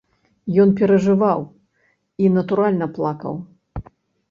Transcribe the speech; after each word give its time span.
Ён 0.63 0.71
перажываў 0.79 1.39
і, 2.23 2.33
натуральна, 2.39 2.85
плакаў. 2.99 3.35